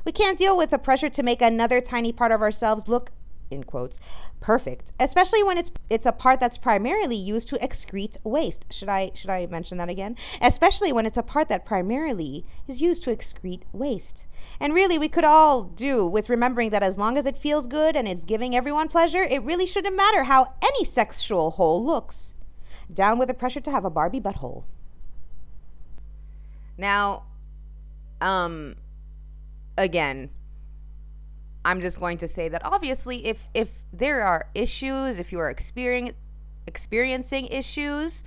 We 0.04 0.12
can't 0.12 0.38
deal 0.38 0.58
with 0.58 0.72
the 0.72 0.78
pressure 0.78 1.10
to 1.10 1.24
make 1.24 1.42
another 1.42 1.80
tiny 1.80 2.12
part 2.12 2.32
of 2.32 2.42
ourselves 2.42 2.88
look 2.88 3.12
in 3.52 3.64
quotes, 3.64 4.00
perfect, 4.40 4.94
especially 5.00 5.44
when 5.44 5.58
it's 5.58 5.72
it's 5.90 6.06
a 6.06 6.12
part 6.12 6.40
that's 6.40 6.58
primarily 6.58 7.16
used 7.16 7.48
to 7.50 7.58
excrete 7.58 8.18
waste. 8.24 8.66
Should 8.72 8.90
I 8.90 9.12
should 9.14 9.30
I 9.30 9.46
mention 9.48 9.78
that 9.78 9.90
again? 9.90 10.16
Especially 10.42 10.92
when 10.92 11.06
it's 11.06 11.18
a 11.18 11.24
part 11.24 11.50
that 11.50 11.66
primarily 11.66 12.46
is 12.68 12.82
used 12.82 13.04
to 13.04 13.16
excrete 13.16 13.64
waste. 13.74 14.28
And 14.60 14.74
really, 14.74 14.98
we 14.98 15.10
could 15.10 15.24
all 15.24 15.64
do 15.64 16.06
with 16.06 16.30
remembering 16.30 16.72
that 16.72 16.84
as 16.84 16.98
long 16.98 17.18
as 17.18 17.26
it 17.26 17.38
feels 17.38 17.68
good 17.68 17.96
and 17.96 18.08
it's 18.08 18.24
giving 18.24 18.56
everyone 18.56 18.88
pleasure, 18.88 19.24
it 19.24 19.44
really 19.44 19.66
shouldn't 19.66 19.96
matter 19.96 20.24
how 20.24 20.54
any 20.62 20.84
sexual 20.84 21.52
hole 21.52 21.84
looks. 21.84 22.36
Down 22.94 23.20
with 23.20 23.28
the 23.28 23.34
pressure 23.34 23.62
to 23.62 23.72
have 23.72 23.86
a 23.86 23.90
Barbie 23.90 24.20
butthole. 24.20 24.64
Now, 26.78 27.24
um, 28.20 28.76
again, 29.78 30.30
I'm 31.64 31.82
just 31.82 32.00
going 32.00 32.18
to 32.20 32.28
say 32.28 32.50
that 32.50 32.66
obviously, 32.66 33.26
if 33.26 33.48
if 33.54 33.70
there 33.94 34.24
are 34.24 34.48
issues, 34.56 35.20
if 35.20 35.32
you 35.32 35.40
are 35.40 35.50
experiencing 35.50 36.16
experiencing 36.68 37.48
issues 37.48 38.24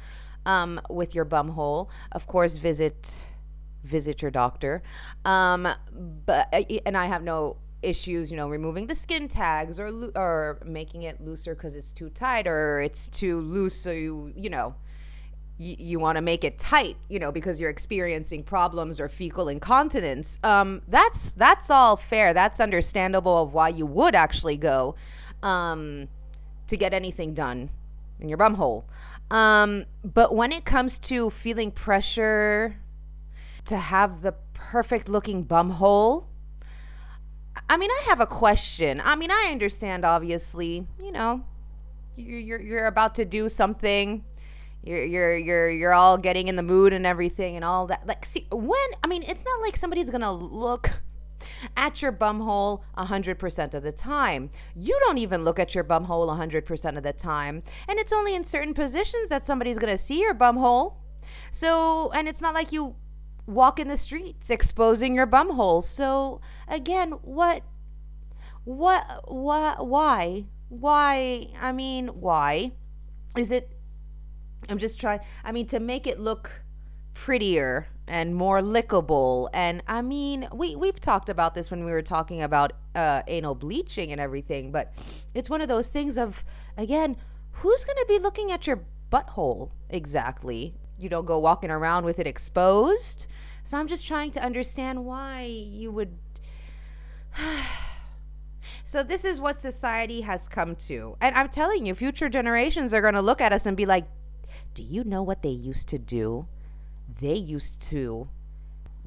um, 0.47 0.81
with 0.91 1.15
your 1.15 1.25
bum 1.25 1.49
hole, 1.51 1.91
of 2.13 2.27
course, 2.27 2.57
visit 2.57 3.23
visit 3.85 4.23
your 4.23 4.31
doctor. 4.31 4.83
Um, 5.25 5.69
but 6.27 6.49
uh, 6.53 6.63
and 6.87 6.97
I 6.97 7.07
have 7.07 7.23
no 7.23 7.57
issues, 7.83 8.31
you 8.31 8.37
know, 8.37 8.49
removing 8.49 8.87
the 8.87 8.95
skin 8.95 9.29
tags 9.29 9.79
or 9.81 10.11
or 10.15 10.61
making 10.65 11.03
it 11.03 11.21
looser 11.21 11.55
because 11.55 11.75
it's 11.75 11.91
too 11.91 12.11
tight 12.11 12.47
or 12.47 12.81
it's 12.81 13.09
too 13.09 13.41
loose, 13.41 13.75
so 13.75 13.91
you 13.91 14.33
you 14.37 14.51
know 14.51 14.75
you, 15.59 15.77
you 15.79 15.99
want 16.01 16.17
to 16.17 16.23
make 16.23 16.45
it 16.45 16.59
tight, 16.59 16.97
you 17.09 17.19
know, 17.19 17.31
because 17.31 17.61
you're 17.61 17.71
experiencing 17.71 18.43
problems 18.43 18.99
or 18.99 19.09
fecal 19.09 19.49
incontinence. 19.49 20.39
Um, 20.43 20.83
that's 20.89 21.33
that's 21.33 21.71
all 21.71 21.97
fair. 21.97 22.35
That's 22.35 22.61
understandable 22.61 23.43
of 23.43 23.53
why 23.53 23.69
you 23.69 23.87
would 23.87 24.15
actually 24.15 24.57
go 24.57 24.97
um, 25.43 26.09
to 26.67 26.77
get 26.77 26.93
anything 26.93 27.35
done 27.35 27.71
in 28.21 28.29
your 28.29 28.39
bum 28.39 28.55
hole. 28.55 28.85
Um, 29.31 29.87
but 30.05 30.35
when 30.35 30.53
it 30.53 30.65
comes 30.65 30.99
to 31.01 31.31
feeling 31.31 31.71
pressure 31.71 32.77
to 33.67 33.77
have 33.77 34.23
the 34.23 34.35
perfect 34.53 35.09
looking 35.09 35.43
bum 35.43 35.71
hole, 35.71 36.27
I 37.69 37.77
mean, 37.77 37.91
I 37.91 38.03
have 38.09 38.21
a 38.21 38.27
question. 38.27 39.01
I 39.03 39.17
mean, 39.17 39.31
I 39.31 39.49
understand, 39.51 40.05
obviously, 40.05 40.87
you 41.01 41.13
know, 41.13 41.45
you're, 42.17 42.39
you're, 42.39 42.61
you're 42.61 42.87
about 42.87 43.15
to 43.17 43.25
do 43.25 43.49
something 43.49 44.25
you're 44.85 45.05
you're 45.05 45.37
you're 45.37 45.71
you're 45.71 45.95
all 45.95 46.19
getting 46.19 46.49
in 46.49 46.57
the 46.57 46.63
mood 46.63 46.93
and 46.93 47.07
everything 47.07 47.57
and 47.57 47.65
all 47.65 47.87
that. 47.87 48.07
Like, 48.07 48.25
see, 48.27 48.47
when 48.51 48.79
I 49.03 49.07
mean, 49.07 49.23
it's 49.23 49.45
not 49.45 49.61
like 49.63 49.77
somebody's 49.77 50.11
gonna 50.11 50.33
look 50.33 50.91
at 51.77 52.03
your 52.03 52.13
bumhole 52.13 52.83
100% 52.97 53.75
of 53.75 53.83
the 53.83 53.93
time. 53.93 54.51
You 54.75 54.99
don't 55.01 55.19
even 55.19 55.45
look 55.45 55.59
at 55.59 55.75
your 55.75 55.85
bumhole 55.85 56.27
100% 56.29 56.97
of 56.97 57.03
the 57.03 57.13
time. 57.13 57.63
And 57.89 57.99
it's 57.99 58.13
only 58.13 58.35
in 58.35 58.45
certain 58.45 58.75
positions 58.75 59.29
that 59.29 59.45
somebody's 59.45 59.79
going 59.79 59.95
to 59.95 60.03
see 60.03 60.21
your 60.21 60.35
bumhole. 60.35 60.95
So, 61.51 62.11
and 62.13 62.29
it's 62.29 62.41
not 62.41 62.55
like 62.55 62.73
you 62.73 62.97
walk 63.47 63.79
in 63.79 63.89
the 63.89 63.97
streets 63.97 64.51
exposing 64.51 65.15
your 65.15 65.27
bumhole. 65.27 65.83
So, 65.83 66.41
again, 66.69 67.13
what 67.23 67.63
what 68.65 69.31
what 69.31 69.87
why? 69.87 70.47
Why? 70.69 71.49
I 71.61 71.73
mean, 71.73 72.09
why? 72.09 72.73
Is 73.37 73.51
it 73.51 73.74
I'm 74.69 74.79
just 74.79 75.01
trying, 75.01 75.21
I 75.45 75.53
mean, 75.53 75.67
to 75.69 75.81
make 75.81 76.07
it 76.07 76.19
look 76.21 76.51
prettier 77.15 77.87
and 78.07 78.35
more 78.35 78.61
lickable. 78.61 79.49
And 79.53 79.83
I 79.87 80.03
mean, 80.03 80.49
we, 80.53 80.77
we've 80.77 81.01
talked 81.01 81.29
about 81.29 81.55
this 81.55 81.71
when 81.71 81.85
we 81.85 81.93
were 81.93 82.03
talking 82.03 82.43
about 82.43 82.73
uh, 82.95 83.23
anal 83.27 83.55
bleaching 83.55 84.13
and 84.13 84.21
everything, 84.21 84.71
but 84.71 84.93
it's 85.33 85.49
one 85.49 85.61
of 85.61 85.69
those 85.69 85.89
things 85.89 86.19
of, 86.19 86.45
again, 86.77 87.17
who's 87.53 87.85
going 87.85 87.97
to 87.97 88.07
be 88.07 88.19
looking 88.19 88.53
at 88.53 88.67
your 88.67 88.85
butthole 89.11 89.71
exactly? 89.89 90.75
You 90.99 91.09
don't 91.09 91.25
go 91.25 91.39
walking 91.39 91.71
around 91.71 92.05
with 92.05 92.19
it 92.19 92.27
exposed. 92.27 93.27
So 93.65 93.79
I'm 93.79 93.89
just 93.89 94.07
trying 94.07 94.31
to 94.33 94.43
understand 94.43 95.05
why 95.05 95.43
you 95.45 95.91
would. 95.93 96.17
So 98.87 99.03
this 99.03 99.25
is 99.25 99.41
what 99.41 99.61
society 99.61 100.21
has 100.21 100.47
come 100.47 100.77
to. 100.77 101.17
And 101.21 101.35
I'm 101.35 101.49
telling 101.49 101.85
you, 101.85 101.95
future 101.95 102.29
generations 102.29 102.95
are 102.95 103.01
going 103.01 103.15
to 103.15 103.23
look 103.23 103.41
at 103.41 103.53
us 103.53 103.67
and 103.67 103.77
be 103.77 103.87
like, 103.87 104.05
do 104.75 104.83
you 104.83 105.05
know 105.05 105.23
what 105.23 105.43
they 105.43 105.51
used 105.51 105.89
to 105.89 105.99
do? 105.99 106.47
They 107.21 107.35
used 107.35 107.81
to 107.91 108.29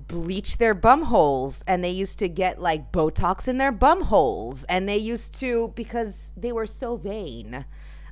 bleach 0.08 0.58
their 0.58 0.74
bum 0.74 1.04
holes 1.04 1.63
and 1.68 1.84
they 1.84 1.89
used 1.89 2.20
to 2.20 2.30
get 2.30 2.62
like 2.62 2.92
Botox 2.92 3.48
in 3.48 3.58
their 3.58 3.72
bum 3.72 4.04
holes 4.04 4.63
and 4.70 4.88
they 4.88 4.98
used 4.98 5.39
to 5.39 5.74
because 5.75 6.34
they 6.38 6.51
were 6.51 6.68
so 6.68 6.96
vain 6.96 7.66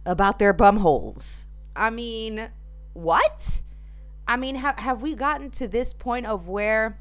about 0.06 0.40
their 0.40 0.54
bum 0.54 0.78
holes. 0.78 1.48
I 1.76 1.90
mean, 1.90 2.50
what? 2.94 3.62
I 4.28 4.38
mean, 4.38 4.56
ha- 4.56 4.76
have 4.78 5.02
we 5.02 5.14
gotten 5.14 5.52
to 5.52 5.68
this 5.68 5.94
point 5.94 6.26
of 6.26 6.48
where 6.48 6.98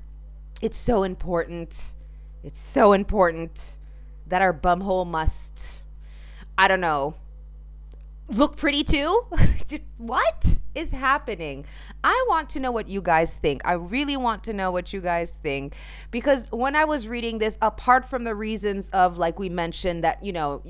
it's 0.61 0.79
so 0.79 1.03
important? 1.03 1.95
It's 2.43 2.61
so 2.61 2.93
important 2.93 3.79
that 4.26 4.43
our 4.43 4.53
bum 4.53 4.81
hole 4.81 5.05
must, 5.05 5.81
I 6.59 6.69
don't 6.69 6.81
know, 6.81 7.14
look 8.28 8.57
pretty 8.57 8.85
too? 8.85 9.26
what 9.99 10.59
is 10.75 10.90
happening? 10.90 11.64
I 12.02 12.25
want 12.28 12.49
to 12.50 12.61
know 12.61 12.73
what 12.73 12.88
you 12.88 13.00
guys 13.00 13.33
think. 13.33 13.62
I 13.64 13.75
really 13.75 14.16
want 14.16 14.45
to 14.45 14.52
know 14.52 14.71
what 14.71 14.93
you 14.93 15.00
guys 15.00 15.31
think 15.31 15.75
because 16.11 16.50
when 16.50 16.75
I 16.76 16.85
was 16.85 17.07
reading 17.07 17.38
this, 17.38 17.59
apart 17.62 18.09
from 18.09 18.25
the 18.25 18.35
reasons 18.35 18.88
of, 18.90 19.19
like 19.19 19.38
we 19.38 19.49
mentioned, 19.49 20.04
that, 20.04 20.23
you 20.23 20.33
know, 20.33 20.62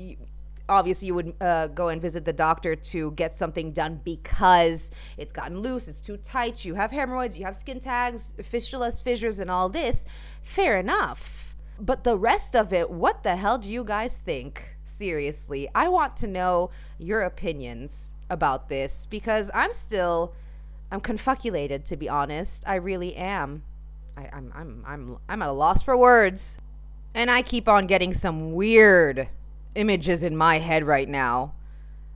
obviously 0.69 1.07
you 1.07 1.15
would 1.15 1.33
uh, 1.41 1.67
go 1.67 1.89
and 1.89 2.01
visit 2.01 2.25
the 2.25 2.33
doctor 2.33 2.75
to 2.75 3.11
get 3.11 3.37
something 3.37 3.71
done 3.71 3.99
because 4.03 4.91
it's 5.17 5.31
gotten 5.31 5.59
loose, 5.59 5.87
it's 5.87 6.01
too 6.01 6.17
tight, 6.17 6.65
you 6.65 6.73
have 6.73 6.91
hemorrhoids, 6.91 7.37
you 7.37 7.45
have 7.45 7.55
skin 7.55 7.79
tags, 7.79 8.33
fistulas, 8.39 9.01
fissures, 9.03 9.39
and 9.39 9.49
all 9.49 9.69
this. 9.69 10.05
Fair 10.43 10.77
enough. 10.77 11.55
But 11.79 12.03
the 12.03 12.17
rest 12.17 12.55
of 12.55 12.71
it, 12.71 12.89
what 12.89 13.23
the 13.23 13.35
hell 13.35 13.57
do 13.57 13.69
you 13.69 13.83
guys 13.83 14.19
think? 14.25 14.74
Seriously. 14.97 15.69
I 15.75 15.87
want 15.89 16.17
to 16.17 16.27
know 16.27 16.71
your 16.97 17.21
opinions 17.21 18.11
about 18.29 18.69
this 18.69 19.07
because 19.09 19.51
I'm 19.53 19.73
still 19.73 20.33
I'm 20.91 21.01
confuculated 21.01 21.85
to 21.87 21.97
be 21.97 22.09
honest. 22.09 22.63
I 22.67 22.75
really 22.75 23.15
am. 23.15 23.63
I, 24.17 24.29
I'm 24.31 24.51
I'm 24.55 24.83
I'm 24.87 25.17
I'm 25.27 25.41
at 25.41 25.49
a 25.49 25.53
loss 25.53 25.83
for 25.83 25.97
words. 25.97 26.57
And 27.13 27.31
I 27.31 27.43
keep 27.43 27.69
on 27.69 27.87
getting 27.87 28.13
some 28.13 28.53
weird 28.53 29.29
images 29.75 30.23
in 30.23 30.35
my 30.35 30.59
head 30.59 30.83
right 30.83 31.07
now. 31.07 31.53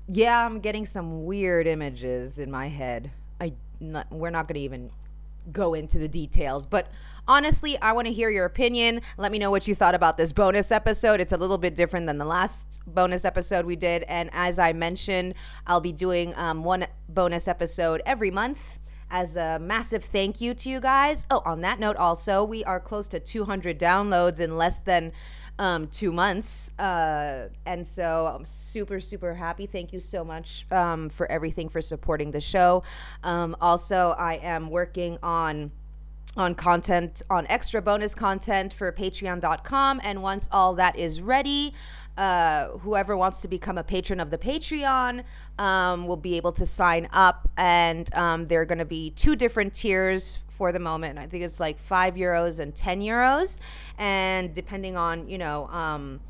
Yeah, 0.08 0.46
I'm 0.46 0.60
getting 0.60 0.86
some 0.86 1.26
weird 1.26 1.68
images 1.68 2.38
in 2.38 2.52
my 2.52 2.68
head. 2.68 3.12
I 3.40 3.54
not, 3.80 4.12
we're 4.12 4.30
not 4.30 4.48
going 4.48 4.56
to 4.56 4.62
even 4.62 4.92
go 5.52 5.74
into 5.74 6.00
the 6.00 6.08
details, 6.08 6.66
but 6.66 6.92
honestly, 7.30 7.80
I 7.80 7.94
want 7.94 8.08
to 8.08 8.14
hear 8.14 8.30
your 8.32 8.46
opinion. 8.46 9.02
Let 9.18 9.32
me 9.32 9.38
know 9.38 9.52
what 9.52 9.68
you 9.68 9.76
thought 9.76 9.96
about 9.96 10.18
this 10.18 10.34
bonus 10.34 10.72
episode. 10.72 11.22
It's 11.22 11.32
a 11.32 11.38
little 11.38 11.60
bit 11.60 11.76
different 11.76 12.08
than 12.08 12.18
the 12.18 12.26
last 12.26 12.80
bonus 12.88 13.24
episode 13.24 13.66
we 13.66 13.76
did. 13.76 14.04
And 14.04 14.32
as 14.34 14.58
I 14.58 14.74
mentioned, 14.74 15.36
I'll 15.68 15.80
be 15.80 15.94
doing 15.94 16.34
um, 16.36 16.64
one 16.64 16.88
bonus 17.08 17.48
episode 17.48 18.02
every 18.06 18.32
month 18.32 18.60
as 19.12 19.36
a 19.36 19.60
massive 19.60 20.04
thank 20.04 20.42
you 20.42 20.56
to 20.56 20.70
you 20.70 20.80
guys. 20.80 21.28
Oh, 21.30 21.42
on 21.46 21.62
that 21.62 21.80
note, 21.80 21.98
also, 21.98 22.44
we 22.44 22.64
are 22.66 22.80
close 22.80 23.08
to 23.10 23.20
200 23.20 23.80
downloads 23.80 24.40
in 24.40 24.58
less 24.58 24.80
than 24.80 25.12
um, 25.60 25.88
two 25.88 26.12
months. 26.12 26.72
Uh, 26.80 27.50
and 27.66 27.88
so 27.88 28.34
I'm 28.34 28.46
super, 28.46 29.00
super 29.00 29.36
happy. 29.36 29.68
Thank 29.68 29.94
you 29.94 30.00
so 30.00 30.24
much 30.24 30.66
um, 30.72 31.10
for 31.10 31.30
everything 31.32 31.70
for 31.70 31.82
supporting 31.82 32.32
the 32.32 32.42
show. 32.42 32.82
Um, 33.24 33.56
also, 33.62 34.16
I 34.18 34.36
am 34.42 34.70
working 34.70 35.20
on 35.22 35.72
on 36.40 36.56
content, 36.56 37.22
on 37.30 37.46
extra 37.48 37.82
bonus 37.82 38.16
content 38.16 38.74
for 38.74 38.92
patreon.com. 38.94 40.00
And 40.04 40.24
once 40.24 40.48
all 40.52 40.74
that 40.76 40.98
is 40.98 41.22
ready, 41.22 41.74
uh, 42.18 42.70
whoever 42.80 43.18
wants 43.18 43.42
to 43.42 43.48
become 43.48 43.78
a 43.78 43.84
patron 43.84 44.20
of 44.20 44.32
the 44.32 44.38
Patreon 44.38 45.24
um, 45.58 46.08
will 46.08 46.18
be 46.18 46.38
able 46.38 46.54
to 46.54 46.66
sign 46.66 47.10
up. 47.12 47.50
And 47.58 48.14
um, 48.16 48.48
there 48.48 48.62
are 48.62 48.66
going 48.66 48.80
to 48.80 48.86
be 48.86 49.12
two 49.12 49.36
different 49.36 49.74
tiers 49.74 50.40
for 50.50 50.72
the 50.72 50.80
moment. 50.80 51.20
I 51.20 51.28
think 51.28 51.44
it's 51.44 51.60
like 51.60 51.78
five 51.78 52.16
euros 52.16 52.60
and 52.60 52.74
10 52.74 53.02
euros. 53.02 53.58
And 53.98 54.54
depending 54.54 54.96
on, 54.96 55.28
you 55.28 55.38
know, 55.38 55.68
um, 55.68 56.22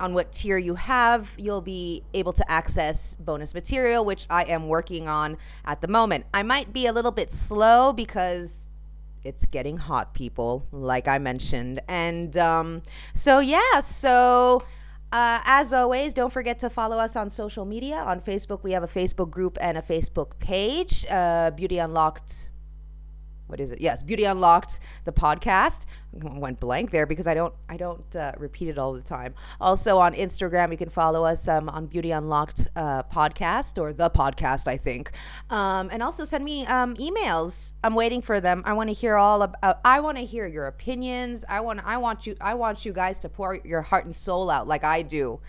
on 0.00 0.14
what 0.14 0.32
tier 0.32 0.58
you 0.58 0.74
have, 0.76 1.30
you'll 1.36 1.60
be 1.60 2.02
able 2.14 2.32
to 2.32 2.50
access 2.50 3.16
bonus 3.16 3.52
material, 3.52 4.04
which 4.04 4.26
I 4.30 4.44
am 4.44 4.68
working 4.68 5.08
on 5.08 5.36
at 5.64 5.80
the 5.80 5.88
moment. 5.88 6.24
I 6.32 6.42
might 6.42 6.72
be 6.72 6.86
a 6.86 6.92
little 6.92 7.10
bit 7.10 7.30
slow 7.30 7.92
because 7.92 8.50
it's 9.28 9.46
getting 9.46 9.76
hot, 9.76 10.14
people, 10.14 10.66
like 10.72 11.06
I 11.06 11.18
mentioned. 11.18 11.80
And 11.88 12.36
um, 12.36 12.82
so, 13.14 13.38
yeah, 13.38 13.80
so. 13.80 14.62
Uh, 15.10 15.40
as 15.44 15.72
always, 15.72 16.12
don't 16.12 16.30
forget 16.30 16.58
to 16.58 16.68
follow 16.68 16.98
us 16.98 17.16
on 17.16 17.30
social 17.30 17.64
media. 17.64 17.96
On 17.96 18.20
Facebook, 18.20 18.62
we 18.62 18.72
have 18.72 18.82
a 18.82 18.86
Facebook 18.86 19.30
group 19.30 19.56
and 19.58 19.78
a 19.78 19.80
Facebook 19.80 20.38
page, 20.38 21.06
uh, 21.08 21.50
Beauty 21.52 21.78
Unlocked 21.78 22.50
what 23.48 23.60
is 23.60 23.70
it? 23.70 23.80
Yes, 23.80 24.02
Beauty 24.02 24.24
Unlocked, 24.24 24.80
the 25.04 25.12
podcast. 25.12 25.86
Went 26.12 26.60
blank 26.60 26.90
there 26.90 27.06
because 27.06 27.26
I 27.26 27.34
don't 27.34 27.52
I 27.68 27.76
don't 27.76 28.14
uh, 28.16 28.32
repeat 28.38 28.68
it 28.68 28.78
all 28.78 28.92
the 28.92 29.00
time. 29.00 29.34
Also 29.60 29.98
on 29.98 30.14
Instagram, 30.14 30.70
you 30.70 30.76
can 30.76 30.88
follow 30.88 31.24
us 31.24 31.48
um, 31.48 31.68
on 31.68 31.86
Beauty 31.86 32.10
Unlocked 32.12 32.68
uh, 32.76 33.02
podcast 33.04 33.80
or 33.80 33.92
the 33.92 34.10
podcast, 34.10 34.68
I 34.68 34.76
think. 34.76 35.12
Um, 35.50 35.88
and 35.90 36.02
also 36.02 36.24
send 36.24 36.44
me 36.44 36.66
um, 36.66 36.94
emails. 36.96 37.72
I'm 37.82 37.94
waiting 37.94 38.22
for 38.22 38.40
them. 38.40 38.62
I 38.66 38.74
want 38.74 38.90
to 38.90 38.94
hear 38.94 39.16
all 39.16 39.42
about. 39.42 39.80
I 39.84 40.00
want 40.00 40.18
to 40.18 40.24
hear 40.24 40.46
your 40.46 40.66
opinions. 40.66 41.44
I 41.48 41.60
want 41.60 41.80
I 41.84 41.96
want 41.96 42.26
you 42.26 42.36
I 42.40 42.54
want 42.54 42.84
you 42.84 42.92
guys 42.92 43.18
to 43.20 43.28
pour 43.28 43.58
your 43.64 43.82
heart 43.82 44.04
and 44.04 44.14
soul 44.14 44.50
out 44.50 44.68
like 44.68 44.84
I 44.84 45.02
do 45.02 45.40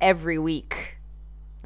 every 0.00 0.38
week. 0.38 0.95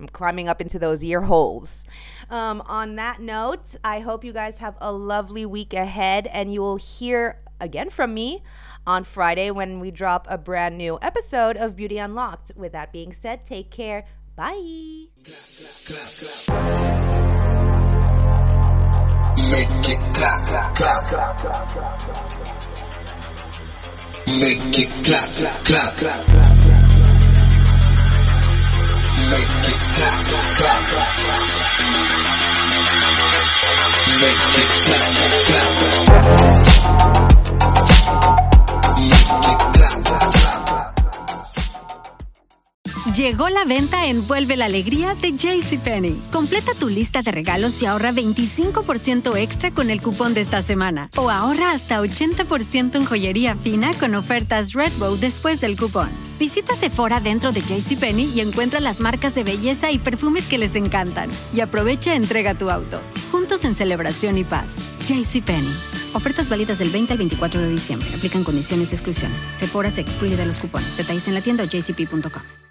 I'm 0.01 0.09
climbing 0.09 0.49
up 0.49 0.61
into 0.61 0.79
those 0.79 1.05
ear 1.05 1.21
holes. 1.21 1.85
Um, 2.31 2.63
on 2.67 2.97
that 2.97 3.21
note, 3.21 3.65
I 3.85 4.01
hope 4.01 4.25
you 4.25 4.33
guys 4.33 4.59
have 4.59 4.77
a 4.81 4.91
lovely 4.93 5.45
week 5.45 5.75
ahead, 5.75 6.27
and 6.27 6.53
you 6.53 6.63
will 6.63 6.77
hear 6.77 7.39
again 7.61 7.91
from 7.91 8.15
me 8.15 8.43
on 8.87 9.05
Friday 9.05 9.51
when 9.51 9.79
we 9.79 9.91
drop 9.91 10.27
a 10.31 10.39
brand 10.39 10.79
new 10.79 10.99
episode 11.03 11.57
of 11.59 11.77
Beauty 11.77 11.99
Unlocked. 11.99 12.53
With 12.57 12.73
that 12.73 12.93
being 12.93 13.13
said, 13.13 13.45
take 13.45 13.71
care. 13.71 14.07
Bye. 14.37 15.09
It 19.83 19.99
clap, 20.15 20.77
clap. 20.77 21.41
Make 24.27 24.79
it 24.79 25.05
clap, 25.05 25.35
clap. 25.35 25.65
Clap, 25.65 25.97
clap. 25.97 26.60
Llegó 43.15 43.49
la 43.51 43.65
venta 43.65 44.07
en 44.07 44.27
Vuelve 44.27 44.57
la 44.57 44.65
Alegría 44.65 45.15
de 45.15 45.33
JCPenney. 45.33 46.17
Completa 46.33 46.73
tu 46.79 46.89
lista 46.89 47.23
de 47.23 47.31
regalos 47.31 47.83
y 47.83 47.87
ahorra 47.87 48.13
25% 48.13 49.37
extra 49.37 49.71
con 49.73 49.91
el 49.91 50.01
cupón 50.01 50.33
de 50.33 50.41
esta 50.41 50.63
semana. 50.63 51.11
O 51.17 51.29
ahorra 51.29 51.73
hasta 51.73 52.01
80% 52.01 52.97
en 52.97 53.05
joyería 53.05 53.57
fina 53.57 53.93
con 53.95 54.15
ofertas 54.15 54.73
Redbow 54.73 55.17
después 55.17 55.61
del 55.61 55.77
cupón. 55.77 56.30
Visita 56.41 56.75
Sephora 56.75 57.21
dentro 57.21 57.53
de 57.53 57.61
JCPenney 57.61 58.33
y 58.35 58.41
encuentra 58.41 58.81
las 58.81 58.99
marcas 58.99 59.35
de 59.35 59.45
belleza 59.45 59.91
y 59.93 59.99
perfumes 59.99 60.49
que 60.49 60.57
les 60.57 60.75
encantan. 60.75 61.29
Y 61.53 61.61
aprovecha 61.61 62.15
entrega 62.15 62.55
tu 62.55 62.71
auto. 62.71 62.99
Juntos 63.31 63.63
en 63.67 63.75
celebración 63.75 64.39
y 64.39 64.45
paz. 64.45 64.77
JCPenney. 65.07 65.77
Ofertas 66.15 66.49
válidas 66.49 66.79
del 66.79 66.89
20 66.89 67.13
al 67.13 67.19
24 67.19 67.61
de 67.61 67.69
diciembre. 67.69 68.09
Aplican 68.15 68.43
condiciones 68.43 68.91
y 68.91 68.95
exclusiones. 68.95 69.49
Sephora 69.55 69.91
se 69.91 70.01
excluye 70.01 70.35
de 70.35 70.47
los 70.47 70.59
cupones. 70.59 70.97
Detalles 70.97 71.29
en 71.29 71.35
la 71.35 71.43
tienda 71.43 71.63
o 71.63 71.67
jcp.com. 71.67 72.70